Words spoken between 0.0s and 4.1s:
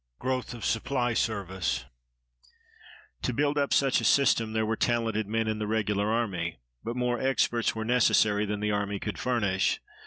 GROWTH OF SUPPLY SERVICE To build up such a